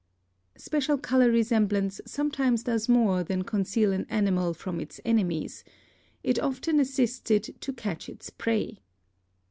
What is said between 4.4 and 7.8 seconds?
from its enemies; it often assists it to